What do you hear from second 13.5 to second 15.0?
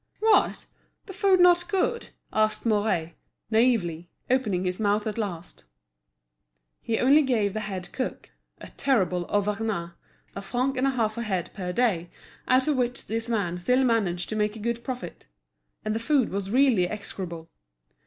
still managed to make a good